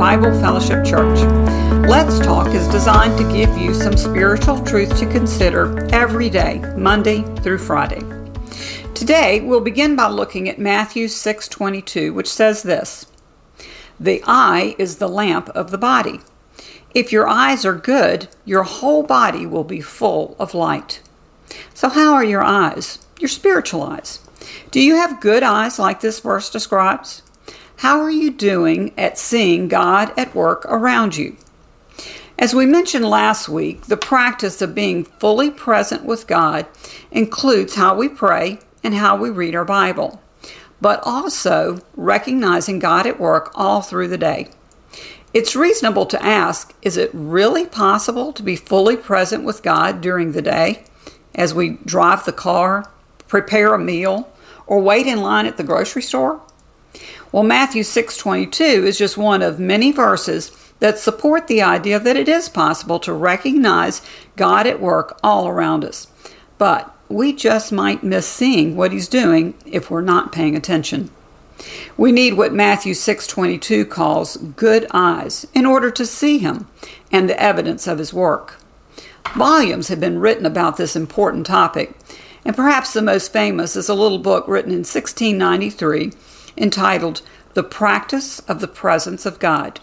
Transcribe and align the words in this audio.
Bible 0.00 0.40
Fellowship 0.40 0.84
Church. 0.84 1.20
Let's 1.88 2.18
Talk 2.18 2.54
is 2.54 2.66
designed 2.68 3.16
to 3.18 3.32
give 3.32 3.56
you 3.56 3.72
some 3.72 3.96
spiritual 3.96 4.62
truth 4.64 4.98
to 4.98 5.06
consider 5.06 5.86
every 5.94 6.28
day, 6.28 6.58
Monday 6.76 7.22
through 7.42 7.58
Friday. 7.58 8.02
Today, 8.94 9.40
we'll 9.40 9.60
begin 9.60 9.94
by 9.94 10.08
looking 10.08 10.48
at 10.48 10.58
Matthew 10.58 11.06
6:22, 11.06 12.12
which 12.12 12.32
says 12.32 12.62
this: 12.62 13.06
"The 14.00 14.22
eye 14.26 14.74
is 14.78 14.96
the 14.96 15.08
lamp 15.08 15.48
of 15.50 15.70
the 15.70 15.78
body. 15.78 16.20
If 16.92 17.12
your 17.12 17.28
eyes 17.28 17.64
are 17.64 17.74
good, 17.74 18.28
your 18.44 18.64
whole 18.64 19.04
body 19.04 19.46
will 19.46 19.64
be 19.64 19.80
full 19.80 20.34
of 20.38 20.54
light." 20.54 21.00
So 21.72 21.88
how 21.88 22.14
are 22.14 22.24
your 22.24 22.42
eyes? 22.42 22.98
Your 23.18 23.28
spiritual 23.28 23.82
eyes. 23.82 24.18
Do 24.70 24.80
you 24.80 24.96
have 24.96 25.20
good 25.20 25.42
eyes 25.42 25.78
like 25.78 26.00
this 26.00 26.20
verse 26.20 26.50
describes? 26.50 27.22
How 27.80 28.02
are 28.02 28.10
you 28.10 28.30
doing 28.30 28.92
at 28.98 29.16
seeing 29.16 29.66
God 29.66 30.12
at 30.18 30.34
work 30.34 30.66
around 30.66 31.16
you? 31.16 31.38
As 32.38 32.54
we 32.54 32.66
mentioned 32.66 33.06
last 33.06 33.48
week, 33.48 33.86
the 33.86 33.96
practice 33.96 34.60
of 34.60 34.74
being 34.74 35.04
fully 35.04 35.50
present 35.50 36.04
with 36.04 36.26
God 36.26 36.66
includes 37.10 37.76
how 37.76 37.96
we 37.96 38.10
pray 38.10 38.58
and 38.84 38.92
how 38.92 39.16
we 39.16 39.30
read 39.30 39.54
our 39.54 39.64
Bible, 39.64 40.20
but 40.82 41.00
also 41.04 41.80
recognizing 41.96 42.80
God 42.80 43.06
at 43.06 43.18
work 43.18 43.50
all 43.54 43.80
through 43.80 44.08
the 44.08 44.18
day. 44.18 44.48
It's 45.32 45.56
reasonable 45.56 46.04
to 46.04 46.22
ask 46.22 46.74
is 46.82 46.98
it 46.98 47.08
really 47.14 47.64
possible 47.64 48.34
to 48.34 48.42
be 48.42 48.56
fully 48.56 48.98
present 48.98 49.42
with 49.42 49.62
God 49.62 50.02
during 50.02 50.32
the 50.32 50.42
day 50.42 50.84
as 51.34 51.54
we 51.54 51.78
drive 51.86 52.26
the 52.26 52.32
car, 52.32 52.90
prepare 53.26 53.72
a 53.72 53.78
meal, 53.78 54.30
or 54.66 54.82
wait 54.82 55.06
in 55.06 55.22
line 55.22 55.46
at 55.46 55.56
the 55.56 55.64
grocery 55.64 56.02
store? 56.02 56.42
Well, 57.32 57.42
Matthew 57.42 57.82
6:22 57.82 58.84
is 58.86 58.98
just 58.98 59.16
one 59.16 59.42
of 59.42 59.60
many 59.60 59.92
verses 59.92 60.50
that 60.80 60.98
support 60.98 61.46
the 61.46 61.62
idea 61.62 62.00
that 62.00 62.16
it 62.16 62.28
is 62.28 62.48
possible 62.48 62.98
to 63.00 63.12
recognize 63.12 64.02
God 64.36 64.66
at 64.66 64.80
work 64.80 65.18
all 65.22 65.46
around 65.46 65.84
us. 65.84 66.08
But 66.58 66.92
we 67.08 67.32
just 67.32 67.70
might 67.70 68.02
miss 68.02 68.26
seeing 68.26 68.76
what 68.76 68.92
he's 68.92 69.08
doing 69.08 69.54
if 69.66 69.90
we're 69.90 70.00
not 70.00 70.32
paying 70.32 70.56
attention. 70.56 71.10
We 71.96 72.10
need 72.10 72.34
what 72.34 72.54
Matthew 72.54 72.94
6:22 72.94 73.84
calls 73.84 74.38
good 74.56 74.86
eyes 74.92 75.46
in 75.52 75.66
order 75.66 75.90
to 75.90 76.06
see 76.06 76.38
him 76.38 76.66
and 77.12 77.28
the 77.28 77.40
evidence 77.40 77.86
of 77.86 77.98
his 77.98 78.14
work. 78.14 78.54
Volumes 79.36 79.88
have 79.88 80.00
been 80.00 80.18
written 80.18 80.46
about 80.46 80.76
this 80.76 80.96
important 80.96 81.46
topic, 81.46 81.92
and 82.44 82.56
perhaps 82.56 82.92
the 82.92 83.02
most 83.02 83.32
famous 83.32 83.76
is 83.76 83.88
a 83.88 83.94
little 83.94 84.18
book 84.18 84.44
written 84.48 84.72
in 84.72 84.84
1693 84.84 86.12
entitled 86.56 87.22
The 87.54 87.62
Practice 87.62 88.40
of 88.40 88.60
the 88.60 88.68
Presence 88.68 89.26
of 89.26 89.38
God. 89.38 89.80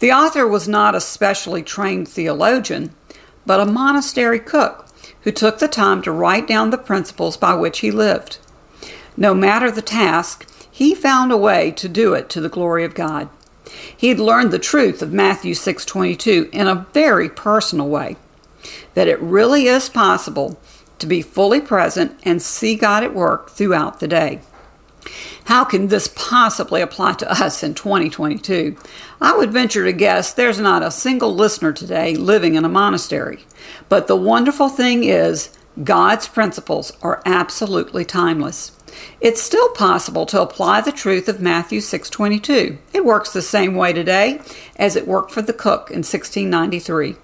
The 0.00 0.12
author 0.12 0.46
was 0.46 0.68
not 0.68 0.94
a 0.94 1.00
specially 1.00 1.62
trained 1.62 2.08
theologian, 2.08 2.94
but 3.46 3.60
a 3.60 3.66
monastery 3.66 4.38
cook 4.38 4.86
who 5.22 5.32
took 5.32 5.58
the 5.58 5.68
time 5.68 6.02
to 6.02 6.12
write 6.12 6.46
down 6.46 6.70
the 6.70 6.78
principles 6.78 7.36
by 7.36 7.54
which 7.54 7.80
he 7.80 7.90
lived. 7.90 8.38
No 9.16 9.34
matter 9.34 9.70
the 9.70 9.82
task, 9.82 10.46
he 10.70 10.94
found 10.94 11.30
a 11.30 11.36
way 11.36 11.70
to 11.72 11.88
do 11.88 12.14
it 12.14 12.28
to 12.30 12.40
the 12.40 12.48
glory 12.48 12.84
of 12.84 12.94
God. 12.94 13.28
He 13.96 14.08
had 14.08 14.18
learned 14.18 14.50
the 14.50 14.58
truth 14.58 15.02
of 15.02 15.12
Matthew 15.12 15.54
6:22 15.54 16.48
in 16.52 16.66
a 16.66 16.86
very 16.92 17.28
personal 17.28 17.88
way, 17.88 18.16
that 18.94 19.08
it 19.08 19.20
really 19.20 19.66
is 19.66 19.88
possible 19.88 20.58
to 20.98 21.06
be 21.06 21.22
fully 21.22 21.60
present 21.60 22.18
and 22.22 22.42
see 22.42 22.74
God 22.74 23.02
at 23.02 23.14
work 23.14 23.50
throughout 23.50 24.00
the 24.00 24.08
day. 24.08 24.40
How 25.44 25.64
can 25.64 25.88
this 25.88 26.08
possibly 26.14 26.80
apply 26.80 27.14
to 27.14 27.30
us 27.30 27.62
in 27.62 27.74
2022? 27.74 28.76
I 29.20 29.36
would 29.36 29.52
venture 29.52 29.84
to 29.84 29.92
guess 29.92 30.32
there's 30.32 30.60
not 30.60 30.82
a 30.82 30.90
single 30.90 31.34
listener 31.34 31.72
today 31.72 32.14
living 32.14 32.54
in 32.54 32.64
a 32.64 32.68
monastery. 32.68 33.44
But 33.88 34.06
the 34.06 34.16
wonderful 34.16 34.68
thing 34.68 35.04
is, 35.04 35.50
God's 35.82 36.28
principles 36.28 36.92
are 37.02 37.22
absolutely 37.24 38.04
timeless. 38.04 38.72
It's 39.20 39.42
still 39.42 39.70
possible 39.70 40.26
to 40.26 40.42
apply 40.42 40.82
the 40.82 40.92
truth 40.92 41.28
of 41.28 41.40
Matthew 41.40 41.80
6:22. 41.80 42.78
It 42.92 43.04
works 43.04 43.30
the 43.30 43.42
same 43.42 43.74
way 43.74 43.92
today 43.92 44.40
as 44.76 44.96
it 44.96 45.08
worked 45.08 45.30
for 45.30 45.42
the 45.42 45.54
cook 45.54 45.90
in 45.90 46.02
1693. 46.02 47.16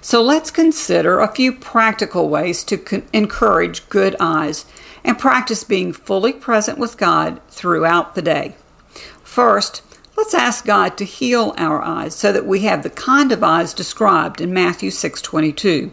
So 0.00 0.22
let's 0.22 0.50
consider 0.50 1.18
a 1.20 1.32
few 1.32 1.52
practical 1.52 2.28
ways 2.28 2.64
to 2.64 2.76
co- 2.76 3.02
encourage 3.12 3.88
good 3.88 4.16
eyes 4.18 4.64
and 5.04 5.18
practice 5.18 5.64
being 5.64 5.92
fully 5.92 6.32
present 6.32 6.78
with 6.78 6.98
God 6.98 7.40
throughout 7.48 8.14
the 8.14 8.22
day. 8.22 8.54
First, 9.22 9.82
let's 10.16 10.34
ask 10.34 10.64
God 10.64 10.96
to 10.98 11.04
heal 11.04 11.54
our 11.56 11.82
eyes 11.82 12.14
so 12.14 12.32
that 12.32 12.46
we 12.46 12.60
have 12.60 12.82
the 12.82 12.90
kind 12.90 13.32
of 13.32 13.42
eyes 13.42 13.72
described 13.72 14.40
in 14.40 14.52
Matthew 14.52 14.90
6:22. 14.90 15.90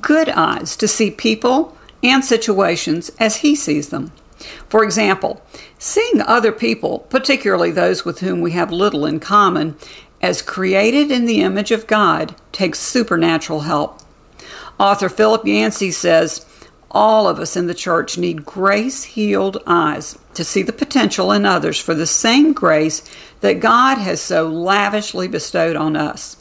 Good 0.00 0.28
eyes 0.28 0.76
to 0.76 0.88
see 0.88 1.10
people 1.10 1.76
and 2.02 2.24
situations 2.24 3.10
as 3.18 3.36
he 3.36 3.54
sees 3.54 3.88
them. 3.88 4.12
For 4.68 4.82
example, 4.82 5.40
seeing 5.78 6.20
other 6.20 6.52
people, 6.52 7.00
particularly 7.10 7.70
those 7.70 8.04
with 8.04 8.20
whom 8.20 8.40
we 8.40 8.52
have 8.52 8.72
little 8.72 9.06
in 9.06 9.20
common, 9.20 9.76
as 10.20 10.42
created 10.42 11.10
in 11.10 11.26
the 11.26 11.42
image 11.42 11.70
of 11.70 11.86
God 11.86 12.34
takes 12.52 12.78
supernatural 12.78 13.60
help. 13.60 14.00
Author 14.78 15.08
Philip 15.08 15.46
Yancey 15.46 15.90
says, 15.90 16.44
all 16.92 17.26
of 17.26 17.38
us 17.38 17.56
in 17.56 17.66
the 17.66 17.74
church 17.74 18.18
need 18.18 18.44
grace 18.44 19.02
healed 19.02 19.62
eyes 19.66 20.18
to 20.34 20.44
see 20.44 20.62
the 20.62 20.72
potential 20.72 21.32
in 21.32 21.46
others 21.46 21.80
for 21.80 21.94
the 21.94 22.06
same 22.06 22.52
grace 22.52 23.02
that 23.40 23.60
God 23.60 23.96
has 23.96 24.20
so 24.20 24.46
lavishly 24.48 25.26
bestowed 25.26 25.74
on 25.74 25.96
us. 25.96 26.36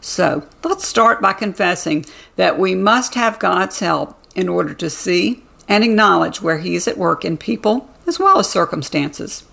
So 0.00 0.46
let's 0.64 0.88
start 0.88 1.20
by 1.20 1.34
confessing 1.34 2.06
that 2.36 2.58
we 2.58 2.74
must 2.74 3.14
have 3.14 3.38
God's 3.38 3.80
help 3.80 4.18
in 4.34 4.48
order 4.48 4.72
to 4.74 4.88
see 4.88 5.42
and 5.68 5.84
acknowledge 5.84 6.40
where 6.40 6.58
He 6.58 6.74
is 6.74 6.88
at 6.88 6.98
work 6.98 7.24
in 7.24 7.36
people 7.36 7.88
as 8.06 8.18
well 8.18 8.38
as 8.38 8.48
circumstances. 8.48 9.44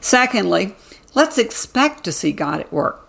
Secondly, 0.00 0.74
let's 1.14 1.38
expect 1.38 2.04
to 2.04 2.12
see 2.12 2.32
God 2.32 2.60
at 2.60 2.72
work. 2.72 3.08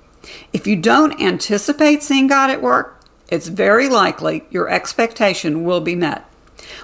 If 0.53 0.66
you 0.66 0.78
don't 0.78 1.19
anticipate 1.22 2.02
seeing 2.02 2.28
God 2.28 2.50
at 2.50 2.62
work, 2.62 3.02
it's 3.28 3.50
very 3.50 3.90
likely 3.90 4.46
your 4.50 4.69
expectation 4.69 5.66
will 5.66 5.81
be 5.81 5.96
met. 5.96 6.25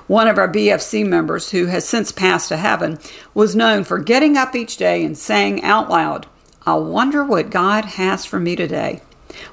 One 0.08 0.28
of 0.28 0.38
our 0.38 0.52
BFC 0.52 1.06
members, 1.06 1.52
who 1.52 1.68
has 1.68 1.88
since 1.88 2.12
passed 2.12 2.50
to 2.50 2.58
heaven, 2.58 3.00
was 3.34 3.56
known 3.56 3.84
for 3.84 4.00
getting 4.00 4.38
up 4.38 4.56
each 4.56 4.78
day 4.78 5.04
and 5.04 5.18
saying 5.18 5.64
out 5.64 5.90
loud, 5.90 6.28
I 6.66 6.76
wonder 6.76 7.24
what 7.24 7.50
God 7.50 7.86
has 7.86 8.26
for 8.26 8.40
me 8.40 8.56
today. 8.56 9.02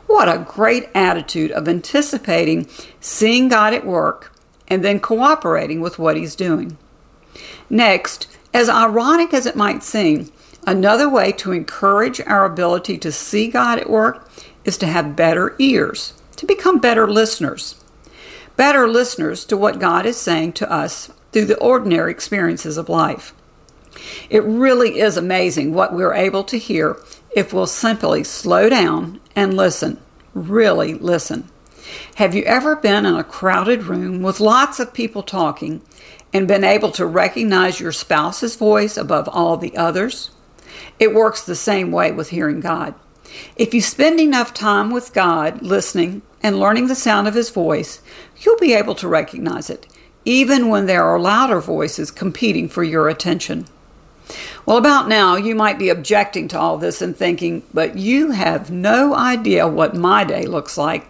What 0.06 0.28
a 0.28 0.44
great 0.48 0.88
attitude 0.94 1.50
of 1.52 1.68
anticipating 1.68 2.68
seeing 3.00 3.48
God 3.48 3.74
at 3.74 3.86
work 3.86 4.32
and 4.68 4.84
then 4.84 5.00
cooperating 5.00 5.80
with 5.80 5.98
what 5.98 6.16
He's 6.16 6.34
doing. 6.34 6.76
Next, 7.68 8.26
as 8.52 8.68
ironic 8.68 9.34
as 9.34 9.46
it 9.46 9.56
might 9.56 9.82
seem, 9.82 10.32
another 10.66 11.08
way 11.08 11.32
to 11.32 11.52
encourage 11.52 12.20
our 12.22 12.44
ability 12.44 12.98
to 12.98 13.12
see 13.12 13.48
God 13.48 13.78
at 13.78 13.90
work 13.90 14.28
is 14.64 14.78
to 14.78 14.86
have 14.86 15.16
better 15.16 15.54
ears, 15.58 16.14
to 16.36 16.46
become 16.46 16.80
better 16.80 17.08
listeners 17.08 17.76
better 18.56 18.88
listeners 18.88 19.44
to 19.46 19.56
what 19.56 19.78
God 19.78 20.06
is 20.06 20.16
saying 20.16 20.54
to 20.54 20.70
us 20.70 21.10
through 21.32 21.46
the 21.46 21.58
ordinary 21.58 22.10
experiences 22.10 22.76
of 22.76 22.88
life. 22.88 23.34
It 24.30 24.42
really 24.44 24.98
is 24.98 25.16
amazing 25.16 25.72
what 25.72 25.94
we're 25.94 26.14
able 26.14 26.44
to 26.44 26.58
hear 26.58 26.96
if 27.34 27.52
we'll 27.52 27.66
simply 27.66 28.24
slow 28.24 28.68
down 28.68 29.20
and 29.34 29.56
listen. 29.56 30.00
Really 30.34 30.94
listen. 30.94 31.48
Have 32.16 32.34
you 32.34 32.42
ever 32.42 32.76
been 32.76 33.06
in 33.06 33.14
a 33.14 33.24
crowded 33.24 33.84
room 33.84 34.22
with 34.22 34.40
lots 34.40 34.80
of 34.80 34.92
people 34.92 35.22
talking 35.22 35.82
and 36.32 36.48
been 36.48 36.64
able 36.64 36.90
to 36.92 37.06
recognize 37.06 37.80
your 37.80 37.92
spouse's 37.92 38.56
voice 38.56 38.96
above 38.96 39.28
all 39.28 39.56
the 39.56 39.76
others? 39.76 40.30
It 40.98 41.14
works 41.14 41.42
the 41.42 41.54
same 41.54 41.92
way 41.92 42.12
with 42.12 42.30
hearing 42.30 42.60
God. 42.60 42.94
If 43.56 43.74
you 43.74 43.80
spend 43.80 44.18
enough 44.18 44.54
time 44.54 44.90
with 44.90 45.12
God 45.12 45.62
listening 45.62 46.22
and 46.46 46.60
learning 46.60 46.86
the 46.86 46.94
sound 46.94 47.26
of 47.26 47.34
His 47.34 47.50
voice, 47.50 48.00
you'll 48.38 48.58
be 48.58 48.72
able 48.72 48.94
to 48.94 49.08
recognize 49.08 49.68
it, 49.68 49.84
even 50.24 50.68
when 50.68 50.86
there 50.86 51.02
are 51.02 51.18
louder 51.18 51.60
voices 51.60 52.12
competing 52.12 52.68
for 52.68 52.84
your 52.84 53.08
attention. 53.08 53.66
Well, 54.64 54.76
about 54.76 55.08
now, 55.08 55.34
you 55.34 55.56
might 55.56 55.76
be 55.76 55.88
objecting 55.88 56.46
to 56.48 56.58
all 56.58 56.78
this 56.78 57.02
and 57.02 57.16
thinking, 57.16 57.64
but 57.74 57.98
you 57.98 58.30
have 58.30 58.70
no 58.70 59.12
idea 59.12 59.66
what 59.66 59.96
my 59.96 60.22
day 60.22 60.46
looks 60.46 60.78
like. 60.78 61.08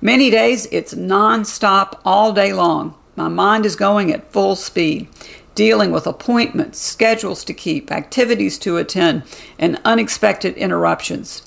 Many 0.00 0.30
days 0.30 0.68
it's 0.70 0.94
nonstop 0.94 1.98
all 2.04 2.32
day 2.32 2.52
long. 2.52 2.94
My 3.16 3.26
mind 3.26 3.66
is 3.66 3.74
going 3.74 4.12
at 4.12 4.30
full 4.32 4.54
speed, 4.54 5.08
dealing 5.56 5.90
with 5.90 6.06
appointments, 6.06 6.78
schedules 6.78 7.42
to 7.42 7.52
keep, 7.52 7.90
activities 7.90 8.56
to 8.58 8.76
attend, 8.76 9.24
and 9.58 9.80
unexpected 9.84 10.54
interruptions. 10.54 11.42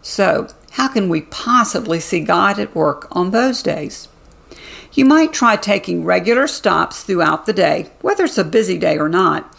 So, 0.00 0.46
how 0.74 0.88
can 0.88 1.08
we 1.08 1.20
possibly 1.20 2.00
see 2.00 2.18
God 2.18 2.58
at 2.58 2.74
work 2.74 3.06
on 3.12 3.30
those 3.30 3.62
days? 3.62 4.08
You 4.92 5.04
might 5.04 5.32
try 5.32 5.54
taking 5.54 6.04
regular 6.04 6.48
stops 6.48 7.04
throughout 7.04 7.46
the 7.46 7.52
day, 7.52 7.90
whether 8.00 8.24
it's 8.24 8.38
a 8.38 8.44
busy 8.44 8.76
day 8.76 8.98
or 8.98 9.08
not, 9.08 9.56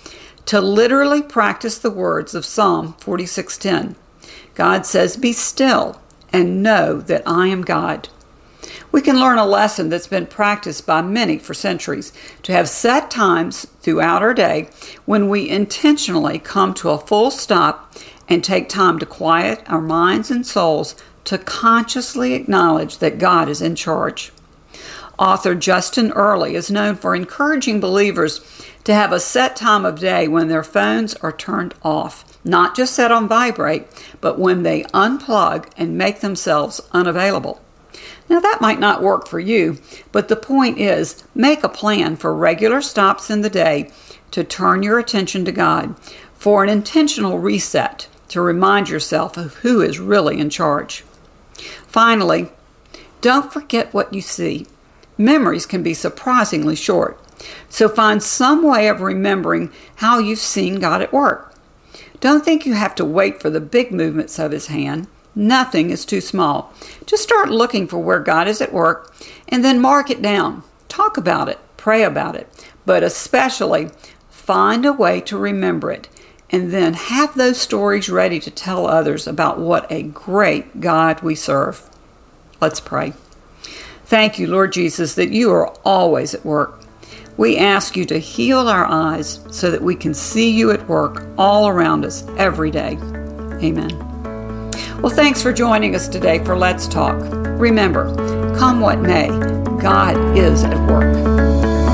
to 0.47 0.59
literally 0.59 1.21
practice 1.21 1.77
the 1.77 1.89
words 1.89 2.35
of 2.35 2.43
Psalm 2.43 2.95
46:10. 2.99 3.95
God 4.55 4.85
says, 4.85 5.15
Be 5.15 5.31
still 5.31 6.01
and 6.33 6.61
know 6.61 6.99
that 6.99 7.23
I 7.25 7.47
am 7.47 7.61
God. 7.61 8.09
We 8.91 9.01
can 9.01 9.17
learn 9.17 9.37
a 9.37 9.45
lesson 9.45 9.87
that's 9.87 10.07
been 10.07 10.25
practiced 10.25 10.85
by 10.85 11.01
many 11.01 11.37
for 11.37 11.53
centuries 11.53 12.11
to 12.43 12.51
have 12.51 12.67
set 12.67 13.09
times 13.09 13.65
throughout 13.81 14.21
our 14.21 14.33
day 14.33 14.67
when 15.05 15.29
we 15.29 15.49
intentionally 15.49 16.39
come 16.39 16.73
to 16.73 16.89
a 16.89 16.97
full 16.97 17.31
stop 17.31 17.93
and 18.27 18.43
take 18.43 18.69
time 18.69 18.99
to 18.99 19.05
quiet 19.05 19.61
our 19.67 19.81
minds 19.81 20.31
and 20.31 20.45
souls 20.45 20.95
to 21.25 21.37
consciously 21.37 22.33
acknowledge 22.33 22.99
that 22.99 23.17
God 23.17 23.49
is 23.49 23.61
in 23.61 23.75
charge. 23.75 24.31
Author 25.17 25.55
Justin 25.55 26.11
Earley 26.11 26.55
is 26.55 26.69
known 26.69 26.95
for 26.95 27.15
encouraging 27.15 27.79
believers 27.79 28.41
to 28.83 28.93
have 28.93 29.11
a 29.11 29.19
set 29.19 29.55
time 29.55 29.85
of 29.85 29.99
day 29.99 30.27
when 30.27 30.47
their 30.47 30.63
phones 30.63 31.15
are 31.15 31.31
turned 31.31 31.73
off, 31.81 32.37
not 32.43 32.75
just 32.75 32.93
set 32.93 33.11
on 33.11 33.27
vibrate, 33.27 33.87
but 34.21 34.37
when 34.37 34.63
they 34.63 34.83
unplug 34.93 35.69
and 35.77 35.97
make 35.97 36.19
themselves 36.19 36.81
unavailable. 36.91 37.61
Now, 38.29 38.39
that 38.39 38.61
might 38.61 38.79
not 38.79 39.01
work 39.01 39.27
for 39.27 39.39
you, 39.39 39.79
but 40.11 40.27
the 40.27 40.35
point 40.35 40.79
is 40.79 41.23
make 41.33 41.63
a 41.63 41.69
plan 41.69 42.15
for 42.17 42.35
regular 42.35 42.81
stops 42.81 43.29
in 43.29 43.41
the 43.41 43.49
day 43.49 43.91
to 44.31 44.43
turn 44.43 44.83
your 44.83 44.99
attention 44.99 45.45
to 45.45 45.51
God, 45.51 45.95
for 46.33 46.63
an 46.63 46.69
intentional 46.69 47.39
reset 47.39 48.07
to 48.35 48.41
remind 48.41 48.89
yourself 48.89 49.37
of 49.37 49.53
who 49.59 49.79
is 49.79 49.97
really 49.97 50.37
in 50.41 50.49
charge. 50.49 51.05
Finally, 51.87 52.49
don't 53.21 53.53
forget 53.53 53.93
what 53.93 54.13
you 54.13 54.19
see. 54.19 54.67
Memories 55.17 55.65
can 55.65 55.81
be 55.81 55.93
surprisingly 55.93 56.75
short, 56.75 57.17
so 57.69 57.87
find 57.87 58.21
some 58.21 58.61
way 58.61 58.89
of 58.89 58.99
remembering 58.99 59.71
how 59.95 60.19
you've 60.19 60.39
seen 60.39 60.81
God 60.81 61.01
at 61.01 61.13
work. 61.13 61.55
Don't 62.19 62.43
think 62.43 62.65
you 62.65 62.73
have 62.73 62.93
to 62.95 63.05
wait 63.05 63.41
for 63.41 63.49
the 63.49 63.61
big 63.61 63.93
movements 63.93 64.37
of 64.37 64.51
His 64.51 64.67
hand. 64.67 65.07
Nothing 65.33 65.89
is 65.89 66.03
too 66.03 66.19
small. 66.19 66.73
Just 67.05 67.23
start 67.23 67.47
looking 67.47 67.87
for 67.87 67.99
where 67.99 68.19
God 68.19 68.49
is 68.49 68.59
at 68.59 68.73
work 68.73 69.15
and 69.47 69.63
then 69.63 69.79
mark 69.79 70.09
it 70.09 70.21
down. 70.21 70.61
Talk 70.89 71.15
about 71.15 71.47
it, 71.47 71.59
pray 71.77 72.03
about 72.03 72.35
it, 72.35 72.49
but 72.85 73.01
especially 73.01 73.91
find 74.29 74.85
a 74.85 74.91
way 74.91 75.21
to 75.21 75.37
remember 75.37 75.89
it 75.89 76.09
and 76.49 76.71
then 76.71 76.93
have 76.93 77.35
those 77.35 77.59
stories 77.59 78.09
ready 78.09 78.39
to 78.39 78.51
tell 78.51 78.87
others 78.87 79.27
about 79.27 79.59
what 79.59 79.91
a 79.91 80.03
great 80.03 80.79
God 80.79 81.21
we 81.21 81.35
serve. 81.35 81.89
Let's 82.61 82.79
pray. 82.79 83.13
Thank 84.05 84.37
you, 84.37 84.47
Lord 84.47 84.71
Jesus, 84.71 85.15
that 85.15 85.31
you 85.31 85.51
are 85.51 85.69
always 85.83 86.33
at 86.33 86.45
work. 86.45 86.81
We 87.37 87.57
ask 87.57 87.97
you 87.97 88.05
to 88.05 88.17
heal 88.17 88.67
our 88.67 88.85
eyes 88.85 89.43
so 89.51 89.71
that 89.71 89.81
we 89.81 89.95
can 89.95 90.13
see 90.13 90.51
you 90.51 90.71
at 90.71 90.87
work 90.87 91.25
all 91.37 91.67
around 91.67 92.05
us 92.05 92.25
every 92.37 92.71
day. 92.71 92.97
Amen. 93.61 93.89
Well, 95.01 95.13
thanks 95.13 95.41
for 95.41 95.51
joining 95.51 95.95
us 95.95 96.07
today 96.07 96.43
for 96.43 96.57
Let's 96.57 96.87
Talk. 96.87 97.19
Remember, 97.59 98.15
come 98.57 98.79
what 98.79 98.99
may, 98.99 99.27
God 99.81 100.37
is 100.37 100.63
at 100.63 100.77
work. 100.89 101.84